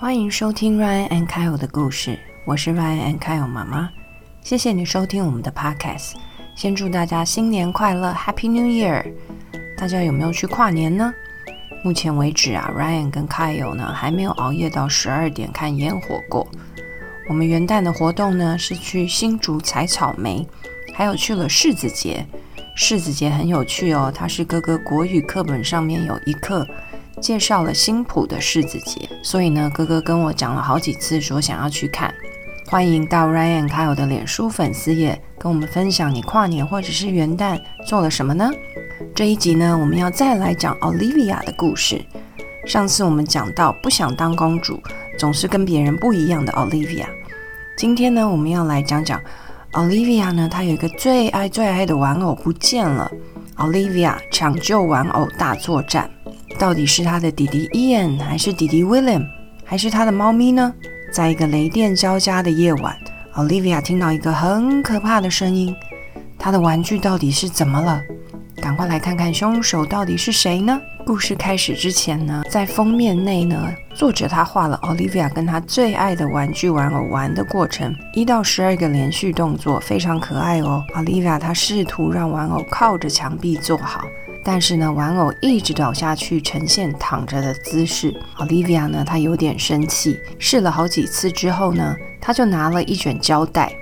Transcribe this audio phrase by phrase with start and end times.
[0.00, 3.90] 欢迎收听 Ryan and Kyle 的故事，我是 Ryan and Kyle 妈妈。
[4.40, 6.14] 谢谢你收听我们的 Podcast。
[6.56, 9.12] 先祝大家新年快乐，Happy New Year！
[9.76, 11.12] 大家有没有去跨年呢？
[11.84, 16.48] 目前为止啊，Ryan 跟 Kyle 呢还没有熬夜到十二点看烟火过。
[17.28, 20.48] 我们元旦的活动呢是去新竹采草莓，
[20.94, 22.24] 还有去了柿子节。
[22.74, 26.66] 柿子节很有趣哦，它是哥哥国语课本上面有一课
[27.20, 32.12] 介绍了新浦的柿子节，所以呢，哥哥跟我讲了好几次说想要去看。
[32.66, 38.50] 欢迎到 Ryan Kyle 的脸书粉丝页跟我们分享你跨年或者是元旦做了什么呢？
[39.14, 42.00] 这一集呢，我们要再来讲 Olivia 的故事。
[42.66, 44.80] 上次我们讲到不想当公主，
[45.18, 47.06] 总是跟别人不一样的 Olivia。
[47.76, 49.20] 今天呢，我们要来讲讲
[49.72, 53.10] Olivia 呢，她有一个最爱最爱的玩偶不见了。
[53.56, 56.08] Olivia 抢救玩偶大作战，
[56.60, 59.26] 到底是他的弟弟 Ian，还是弟弟 William，
[59.64, 60.74] 还是他的猫咪呢？
[61.10, 62.94] 在一个雷电交加的夜晚
[63.34, 65.74] ，Olivia 听到一个很可怕的声音。
[66.38, 68.02] 她的玩具到底是怎么了？
[68.60, 70.78] 赶快来看看凶手到底是谁呢？
[71.06, 80.84] 故事开始之前呢，在封面内呢，作者他画了 Olivia 跟他最爱的玩具玩偶玩的过程，一到十二个连续动作，非常可爱哦。
[80.94, 84.02] Olivia 她试图让玩偶靠着墙壁坐好，
[84.44, 88.14] 但是呢，玩偶一直倒下去，呈现躺着的姿势。
[88.36, 93.72] Olivia 呢，她有点生气，试了好几次之后呢，她就拿了一卷胶带。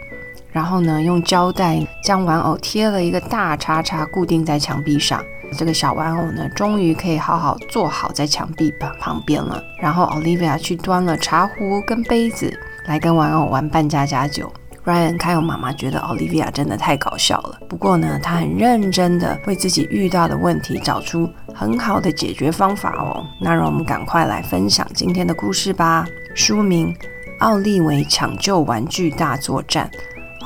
[0.51, 5.23] 然后呢，用胶带将玩偶贴了一个大叉叉，固定在墙壁上。
[5.57, 9.63] 这个小玩偶呢，终于可以好好坐好在墙壁旁旁边了。
[9.81, 12.53] 然后 Olivia 去端了茶壶跟杯子，
[12.87, 14.53] 来跟玩偶玩扮家家酒。
[14.85, 17.59] Ryan 还有妈妈觉得 Olivia 真的太搞笑了。
[17.69, 23.23] 不过呢，他很认真的为自己遇到的问题找出很好的解决方法哦。
[23.41, 26.07] 那让我们赶快来分享今天的故事吧。
[26.35, 26.95] 书名
[27.41, 29.91] 《奥利维抢救玩具大作战》。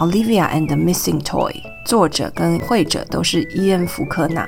[0.01, 1.53] Olivia and the Missing Toy，
[1.85, 4.47] 作者跟绘者都是伊恩·福克纳，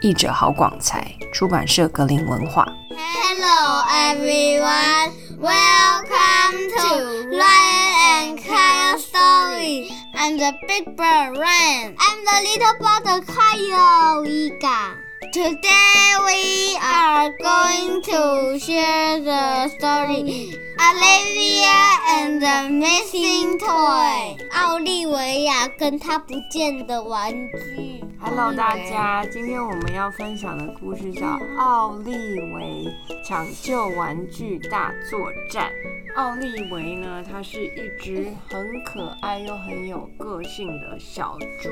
[0.00, 2.64] 译者郝广才，出版社格林文化。
[2.90, 9.90] Hello everyone, welcome to Ryan and Kyle story.
[10.14, 11.96] I'm the big bird Ryan.
[11.96, 14.94] I'm the little bird Kyle Ika.
[15.32, 21.80] Today we are going to share the story Olivia
[22.10, 24.36] and the Missing Toy。
[24.52, 27.97] 奥利维亚跟他不见的玩具。
[28.21, 31.25] Hello，大家，今天我们要分享的故事叫
[31.57, 32.11] 《奥利
[32.53, 32.85] 维
[33.23, 35.71] 抢救玩具大作战》。
[36.15, 41.69] 奥利维呢，它是一只很可爱又很有个性的小猪。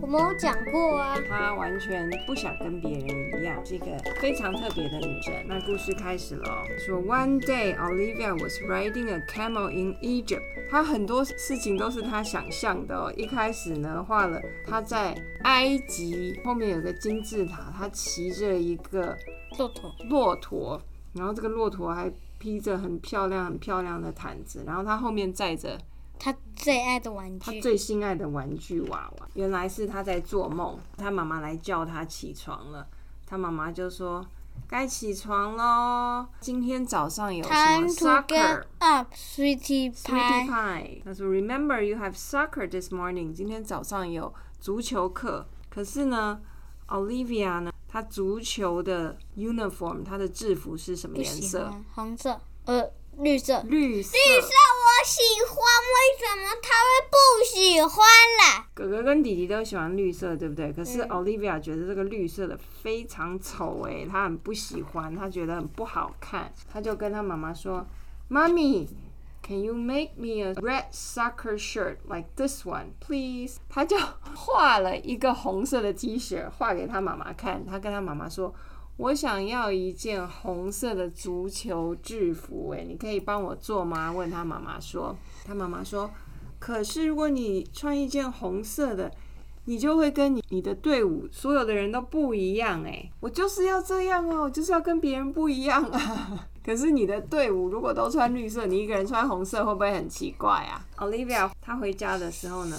[0.00, 1.18] 我们有讲过啊。
[1.28, 3.06] 它完全不想跟别人
[3.40, 3.86] 一样，是一个
[4.20, 5.34] 非常特别的女生。
[5.46, 10.42] 那故事开始了哦，说 One day Olivia was riding a camel in Egypt。
[10.70, 13.12] 她很多事情都是他想象的哦。
[13.16, 19.16] 一开始呢，画了他在埃及，后面有个金字塔，他骑着一个
[19.58, 19.92] 骆驼。
[20.08, 20.80] 骆驼，
[21.14, 25.76] 然后这个骆驼还披着很漂亮、很漂亮的毯子，然后他后面载着
[26.20, 27.44] 他最爱的玩具。
[27.44, 30.78] 他最心爱的玩具娃娃，原来是他在做梦。
[30.96, 32.86] 他妈妈来叫他起床了，
[33.26, 34.24] 他妈妈就说
[34.68, 41.02] ：“该起床喽，今天早上有什么 Time to get soccer。” up, sweetie pie.
[41.14, 43.32] 说：“Remember you have soccer this morning。
[43.32, 45.46] 今天早上有足球课。
[45.68, 46.40] 可是呢
[46.88, 51.72] ，Olivia 呢，她足球的 uniform，她的制服是什么颜色？
[51.94, 53.62] 红色，呃，绿色。
[53.62, 54.16] 绿色。
[54.16, 54.59] 绿色我
[55.04, 57.90] 喜欢，为什么他会不喜欢
[58.38, 58.66] 啦？
[58.74, 60.72] 哥哥跟弟弟都喜欢绿色，对不对？
[60.72, 67.86] 可是嗯 Olivia 觉得这个绿色的非常丑诶，他很不喜欢，他觉得很不好看，他就跟他妈妈说
[68.28, 68.88] ：“妈咪
[69.42, 73.96] ，Can you make me a red soccer shirt like this one, please？” 他就
[74.34, 77.64] 画了一个红色的 T 恤，画给他妈妈看。
[77.64, 78.54] 他跟他妈妈说
[79.00, 85.16] ：“我想要一件红色的足球制服，诶，你可以帮我做吗？”问他妈妈说。
[85.46, 86.10] 他妈妈说。
[86.58, 89.10] 可是如果你穿一件红色的，
[89.64, 93.10] 你就会跟你你的队伍所有的人都不一样哎。
[93.20, 96.46] 我就是要这样啊，我就是要跟别人不一样啊。
[96.62, 102.76] 可是你的队伍如果都穿绿色，你一个人穿红色，会不会很奇怪啊？Olivia 她回家的时候呢，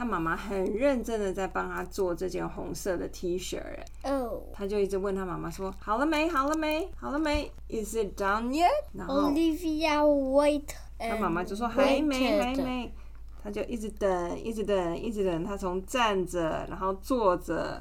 [0.00, 4.10] 她妈妈很认真的在帮他做这件红色的 T 恤哎。
[4.10, 6.26] 哦她就一直问他妈妈说：“好了没？
[6.26, 6.90] 好了没？
[6.96, 10.70] 好了没？Is it done yet？” 然后，Olivia wait。
[10.98, 12.54] 他妈妈就说还没还。
[12.54, 12.94] 没，
[13.42, 15.44] 他就一直等，一直等，一直等。
[15.44, 17.78] 他从站着，然后坐着，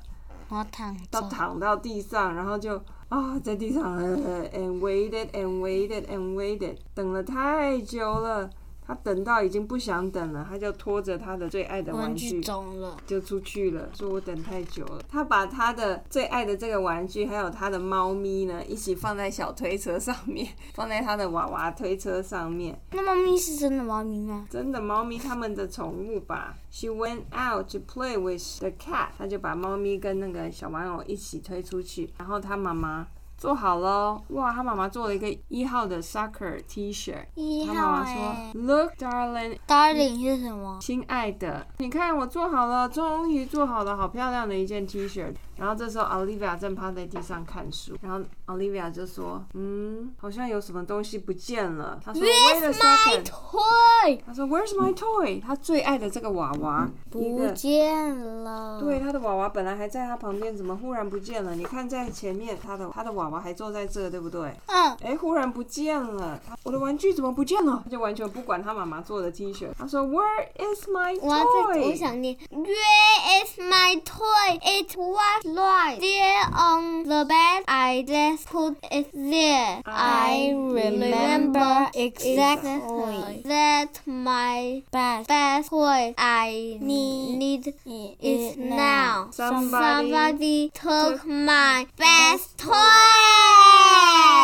[1.09, 1.21] 到。
[1.29, 2.75] 躺到地上，然后就
[3.07, 8.49] 啊，在地上呃 and waited and waited and waited，等了太久了。
[8.89, 12.41] 他等到已经不想等了，他就拖着他的最爱的玩具
[13.05, 13.87] 就出去了。
[13.93, 14.99] 说我等太久了。
[15.07, 22.81] 他把他的最爱的这个玩具，还有他的猫咪呢，一起放在小推车上面，放在他的娃娃推车上面。
[22.91, 24.47] 那猫咪是真的猫咪吗？
[24.49, 26.57] 真的猫咪，他们的宠物吧。
[26.71, 29.09] She went out to play with the cat。
[29.19, 33.05] 他就把猫咪跟那个小玩偶一起推出去，然后他妈妈。
[33.39, 34.51] 做好了，哇！
[34.51, 37.15] 他妈妈做了一个一号的 soccer T 恤。
[37.35, 40.77] 一号他妈妈说：“Look, darling, darling 是什么？
[40.81, 47.95] 亲爱的，你看我做好了，终于做好了，好漂亮的一件 T 恤。”然后这时候，Olivia 正趴在地上看书。
[48.01, 58.79] 然后 Olivia 就说：“嗯，好像有什么东西不见了。”他说：“Where's my toy？” 他说：“Where's my toy？” 他最爱的这个娃娃不见了。
[58.79, 61.53] 对，他的娃娃本来还在他旁边，怎么忽然不见了？
[61.55, 64.53] 你看在前面，他的他的娃娃还坐在这，对不对？
[64.67, 64.95] 嗯。
[65.03, 67.81] 哎，忽然不见了，我的玩具怎么不见了？
[67.83, 69.67] 他就完全不管他妈妈做的 T 恤。
[69.77, 74.59] 他说：“Where is my toy？” 我想念：“Where is my toy?
[74.61, 79.81] It was.” Right there on the bed, I just put it there.
[79.85, 87.73] I remember exactly that my best, best toy I need
[88.21, 89.29] is now.
[89.31, 94.38] Somebody took my best toy.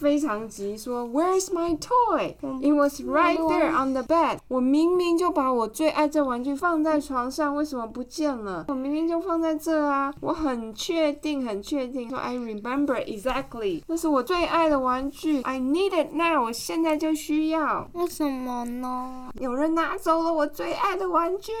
[0.00, 2.34] 他非常急，说：“Where's my toy?
[2.60, 4.38] It was right there on the bed.
[4.48, 8.64] 我明明就把我最爱这玩具放在床上，为什么不见了？
[8.68, 10.12] 我明明就放在这啊！
[10.20, 12.08] 我很确定，很确定。
[12.08, 13.82] 说 I remember exactly.
[13.86, 15.42] 那是我最爱的玩具。
[15.42, 16.44] I need it now.
[16.44, 17.88] 我现在就需要。
[17.92, 19.30] 为什么呢？
[19.34, 21.52] 有人拿走了我最爱的玩具。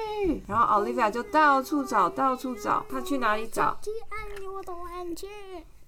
[0.46, 2.84] 然后 Olivia 就到处找，到处找。
[2.88, 3.76] 他去哪里找？
[3.82, 5.26] 最爱我的玩具。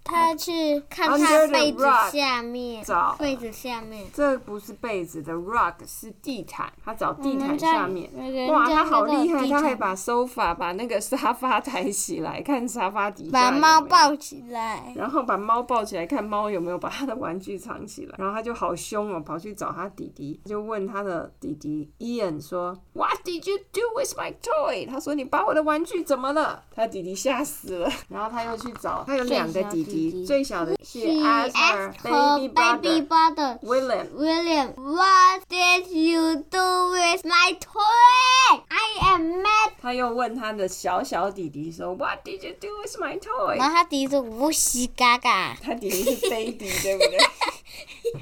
[0.05, 4.05] 他去看他被子下面，找被子下面。
[4.13, 8.11] 这不是被子的 rug 是地毯，他找地毯下面。
[8.49, 13.31] 哇，他好厉害，他还把 sofa 把那个沙发抬起来，看沙发底下。
[13.31, 14.93] 把猫抱起来。
[14.97, 18.15] 然后把猫抱起来，看猫有没有把他的玩具藏起来。
[18.19, 27.89] 然后他就好凶哦，跑去找他弟弟，就问他的弟弟 Ian 说：“What did you do with my toy？” 他说：“你把我的玩具怎么了？”他弟弟吓死了。
[28.09, 29.92] 然后他又去找，他有两个弟弟。
[30.27, 34.07] 最小的是 asked her baby brother William.
[34.15, 38.61] William, what did you do with my toy?
[38.69, 39.73] I am mad.
[39.81, 43.57] 他又问他的小小弟弟说，What did you do with my toy?
[43.57, 45.57] 然后他弟弟说，我西嘎嘎。
[45.63, 47.19] 他弟弟是 baby，对不对？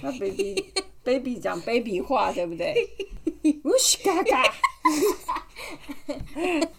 [0.00, 0.72] 他 baby
[1.10, 2.74] baby 讲 baby 话，对不对？
[3.64, 4.44] 我西嘎嘎。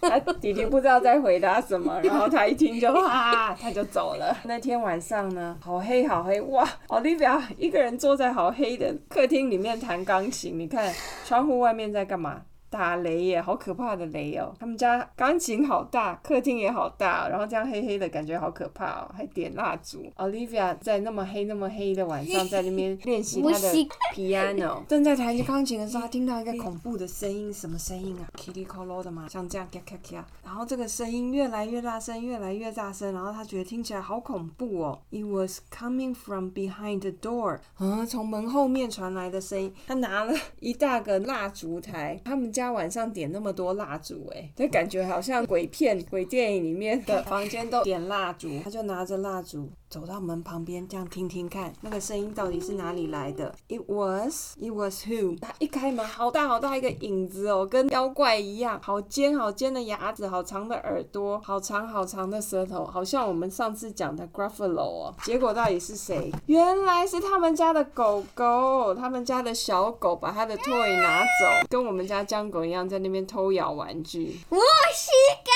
[0.00, 4.36] 他弟弟不知道在回答什么，然后他一听就啊，他就走了。
[4.44, 10.92] 那天晚上呢，好黑好黑哇！Olivia 一个人坐在好黑的客厅里面弹钢琴，你看
[11.26, 12.42] 窗户外面在干嘛？
[12.72, 14.50] 打雷耶，好可怕的雷哦！
[14.58, 20.10] 他们家钢琴好大，客厅也好大，然后这样黑黑的感觉好可怕哦，还点蜡烛。
[20.16, 34.98] Olivia 在那么黑那么黑的晚上，在那边练习她的 piano，正在弹钢琴的时候，他听到一个恐怖的声音，什么声音啊？Kitty Colo 的嘛，像这样咔咔咔，然后这个声音越来越大声，越来越大声，然后他觉得听起来好恐怖哦。
[35.10, 39.74] It was coming from behind the door，嗯，从门后面传来的声音。
[39.86, 42.61] 他拿了一大个蜡烛台，他们家。
[42.62, 48.48] 家晚上点那么多蜡烛，哎，就感觉好像鬼片、鬼电影里面的房间都点蜡烛。
[48.62, 55.38] 他就拿着蜡烛走到门旁边，这样听听看，那个声音到底是哪里来的？It was, it was who？
[55.40, 65.14] 他一开门，好大好大一个影子哦，跟妖怪一样，好尖好尖的牙齿，好长的耳朵，好长好长的舌头，好像我们上次讲的 Gruffalo 哦。
[65.24, 66.30] 结果到底是谁？
[66.46, 72.42] 原来是他们家的狗狗，他们家的小狗把他的 toy 拿走，跟我们家江。
[72.52, 74.38] 狗一样在那边偷咬玩具。
[74.50, 75.10] 我是
[75.42, 75.50] 狗，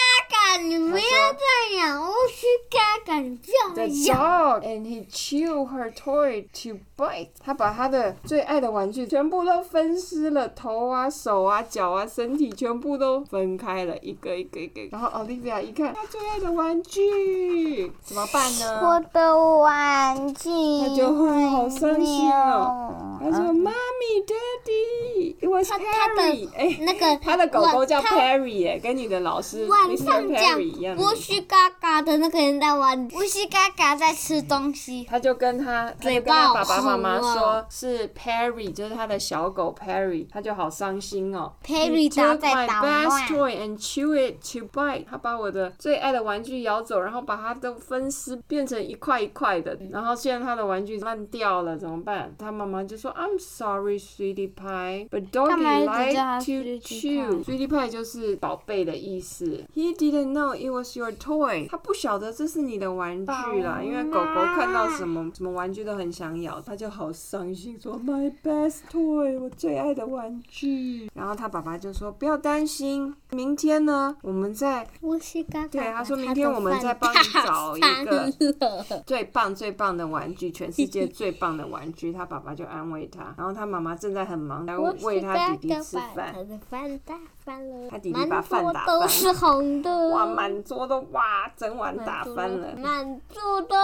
[0.58, 2.00] 你不要这样。
[2.02, 4.18] 我是嘎嘎，你不要这样。
[4.18, 7.28] The dog and he chewed her toy to bite。
[7.44, 14.82] 他把他的最爱的玩具全部都分尸了，头啊、手啊、脚啊、身体全部都分开了，一个一个一个。
[14.90, 18.80] 然后 Olivia 一看，他最爱的玩具，怎么办呢？
[18.82, 20.50] 我的玩具。
[20.80, 22.94] 他就会好伤心哦。
[23.20, 26.48] 他说：“Mommy, Daddy, it was 他他的 Perry。
[26.54, 30.04] 哎，那个他的狗狗叫 Perry 哎，跟你的老师晚 Mr.
[30.04, 31.16] 上讲字。
[31.16, 35.04] 须嘎嘎的那个人在玩，乌须嘎嘎在吃东西。
[35.08, 41.52] 他就跟他，他就嘴跟他巴爸爸妈妈说，是 Perry，就是他的小狗 Perry，他就好伤心哦。
[41.64, 45.04] Perry 在 my best toy and chew it to bite。
[45.10, 49.76] 他把我的最爱的玩具咬走，然后把它都分尸，变成一块一块的。
[49.90, 52.32] 然后现在他的玩具烂掉了，怎么办？
[52.38, 59.64] 他妈妈就说：“I'm sorry, sweetie pie, but doggy like 他 to sweetie chew。” pie？sweetie pie 就是宝贝的意思。
[59.74, 61.68] He didn't know it was your toy。
[61.68, 71.10] 他不晓得这是你的玩具啦，因为狗狗看到什么什么玩具都很想咬，他就好伤心，说 My best toy，我最爱的玩具。
[71.14, 75.68] 然后他爸爸就说不要担心，明天呢，我们再乌须嘎嘎。
[75.68, 78.32] 对他说明天我们再帮你找一个
[79.04, 82.12] 最棒最棒的玩具，全世界最棒的玩具。
[82.12, 86.32] 他爸爸就安慰他，然后他妈妈正在很忙，来喂他弟弟吃饭。
[86.32, 90.08] 他的饭打翻了，他弟弟把饭打翻满桌都是红的。
[90.10, 92.76] 哇，满桌都哇，整碗打翻了。
[92.76, 93.76] 满桌都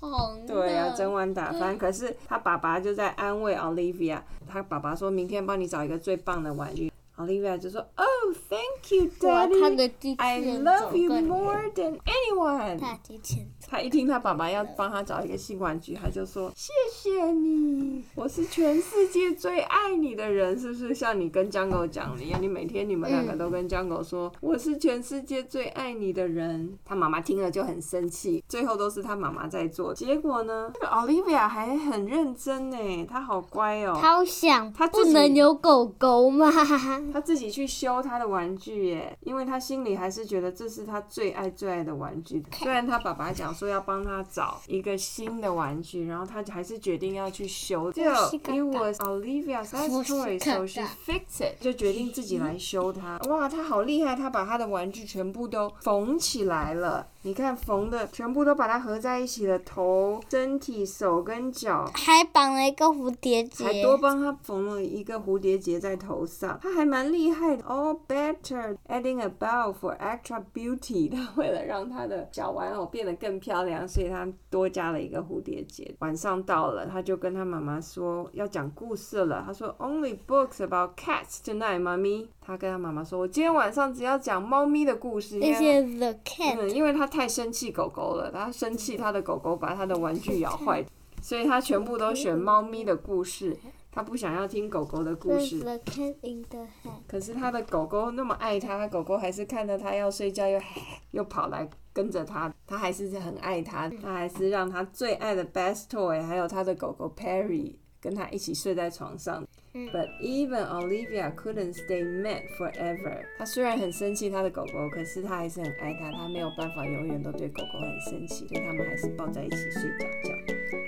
[0.00, 0.52] 红的。
[0.54, 1.78] 对啊，整碗打翻。
[1.78, 6.92] 可是他爸爸就在安慰 Olivia，他爸爸说明天帮你找一个最棒的玩具。
[7.17, 9.75] Olivia 就说：“Oh, thank you, 哇，他 Daddy.
[9.75, 13.62] 的第 I 七 love you more than anyone.” 他提前走。
[13.74, 22.40] 他一听他爸爸要帮他找一个新玩具，他就说：“谢谢你，我是全世界最爱你的人。”是不是像你跟江狗讲的一样？
[22.40, 29.92] 你每天你们两个都跟江狗说：“我是全世界最爱你的人。”他妈妈听了就很生气，最后都是他妈妈在做。
[29.92, 33.98] 结果呢，这个 Olivia 还很认真呢，她好乖哦。
[34.00, 36.48] 他好想，不他不能有狗狗吗？
[37.12, 42.40] 他自己去修他的玩具耶，因为他心里还是觉得这是他最爱最爱的玩具。
[42.52, 47.92] 虽然他爸爸讲说要帮他找一个新的玩具，然后他还是决定要去修。
[47.92, 53.18] 就 it was Olivia's toy, so she fixed it，就决定自己来修它。
[53.28, 57.06] 哇，他好厉害，他把他的玩具全部都缝起来了。
[57.22, 61.90] 你看缝的全部都把它合在一起了，头、身体、手跟脚。
[61.94, 63.64] 还绑了一个蝴蝶结。
[63.64, 67.64] 还多帮他缝了一个蝴蝶结在头上，他还蛮厉害的。
[67.64, 75.94] All better adding a bow for extra beauty，他为了让他的小玩偶变得更漂亮，所以他多加了一个蝴蝶结。
[75.98, 79.42] 晚上到了，他就跟他妈妈说要讲故事了。
[79.46, 82.28] 他说 Only books about cats tonight, mommy。
[82.40, 85.38] 他跟他妈妈说，我今天晚上只要讲猫咪的故事。
[85.38, 90.82] 因为那些 the cat，、嗯，因为他太生气狗狗了，他生气他的狗狗把他的玩具咬坏，
[91.20, 93.54] 所以他全部都选猫咪的故事，
[93.92, 95.60] 他不想要听狗狗的故事。
[95.60, 97.02] the cat in the hat。
[97.06, 100.58] 可是他的狗狗那么爱他，狗狗还是看着他要睡觉又
[101.12, 109.46] 又跑来跟着他，他还是很爱他，他还是让他最爱的 best toy，还有他的狗狗 Perry 跟他一起睡在床上。
[109.72, 113.24] But even Olivia couldn't stay mad forever。
[113.36, 120.30] 他虽然很生气他的狗狗，可是他还是很爱他，他没有办法永远都对狗狗很生气，所以他们还是抱在一起睡觉觉。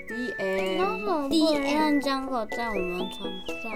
[0.07, 1.29] The end。
[1.29, 3.29] 第一让江狗在我们床
[3.61, 3.73] 上，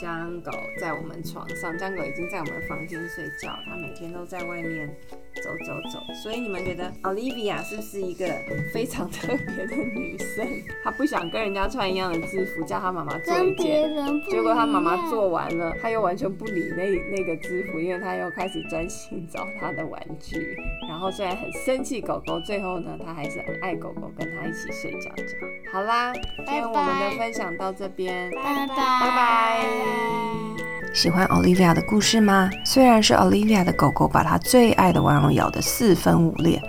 [0.00, 4.96] 江狗在我们床上，江狗已经在我们房间睡觉，它每天都在外面
[5.42, 6.14] 走走走。
[6.14, 8.26] 所以你们觉得 Olivia 是不是一个
[8.72, 10.46] 非常特别的女生？
[10.82, 13.88] 她不想跟人家穿一样的制服，叫她妈妈做一件。
[14.28, 20.56] 结果她妈妈做完了，她又完全不理那那个制服，因为她又开始专心找她的玩具。
[20.88, 25.72] 然后虽然很生气狗狗，最后呢，她还是很爱狗狗，跟她一起睡觉觉。
[25.72, 28.76] 好啦，今天我们的分享到这边，拜拜拜
[29.16, 30.57] 拜。
[30.98, 32.50] 喜欢 Olivia 的故事吗？
[32.64, 36.60] 虽然是 Olivia 的狗狗把她最爱的玩偶咬得四分五裂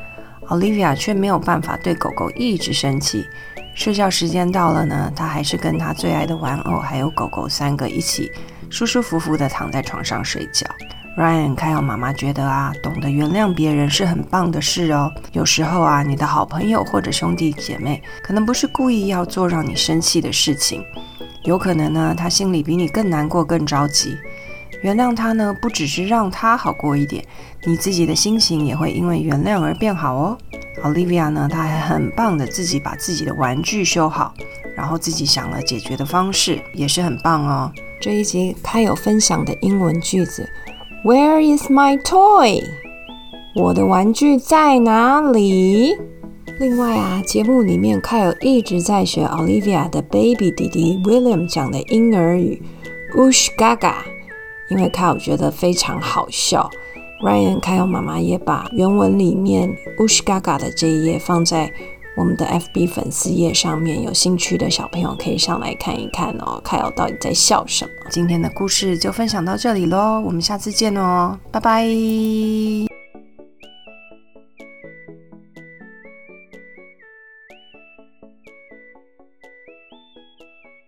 [0.49, 3.25] ，Olivia 却没有办法对狗狗一直生气。
[3.73, 8.31] 睡觉时间到了呢，她还是跟她最爱的玩偶还有狗狗三个一起
[8.69, 10.63] 舒舒服服地躺在床上睡觉。
[11.17, 15.11] Ryan 看到妈妈觉得啊，懂得原谅别人是很棒的事哦。
[15.33, 20.81] 有时候啊，你的好朋友或者兄弟姐妹可能不是故意要做让你生气的事情，
[21.43, 24.15] 有可能呢，他心里比你更难过、更着急。
[24.81, 27.25] 原谅他呢，不只是让他好过一点，
[27.65, 30.37] 你自己的心情也会因为原谅而变好哦。
[30.83, 34.33] Olivia 呢，她还很棒的自己把自己的玩具修好，
[34.73, 37.69] 然后自己想了解决的方式，也是很棒哦。
[37.99, 40.49] 这一集他有分享的英文句子
[41.03, 42.63] ：Where is my toy？
[43.55, 45.97] 我的玩具在哪里？
[46.59, 52.61] 另外啊，节目里面凯尔一直在学 Olivia 的 baby 弟弟 William 讲的婴儿语
[53.15, 53.93] “Ush Gaga”，
[54.69, 56.69] 因为凯尔觉得非常好笑。
[57.23, 61.71] Ryan 凯尔妈妈也把原文里面 “Ush Gaga” 的这一页放在
[62.19, 67.91] 我们的 FB 粉丝页上面，有兴趣的小朋友可以上来看一看哦，凯尔到底在笑什么。
[68.11, 71.87] 今天的故事就分享到这里喽，我们下次见哦，拜拜。